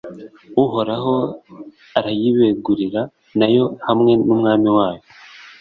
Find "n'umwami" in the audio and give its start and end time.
4.25-4.69